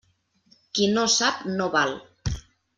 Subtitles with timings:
[0.77, 1.97] Qui no sap, no val.